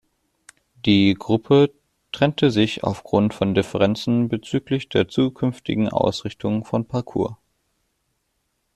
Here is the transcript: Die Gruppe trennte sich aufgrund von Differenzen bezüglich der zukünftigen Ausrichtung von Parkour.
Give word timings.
Die 0.83 1.13
Gruppe 1.13 1.69
trennte 2.11 2.49
sich 2.49 2.83
aufgrund 2.83 3.35
von 3.35 3.53
Differenzen 3.53 4.29
bezüglich 4.29 4.89
der 4.89 5.07
zukünftigen 5.07 5.89
Ausrichtung 5.89 6.65
von 6.65 6.87
Parkour. 6.87 7.37